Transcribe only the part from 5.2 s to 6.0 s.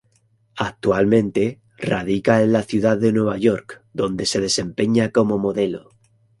modelo.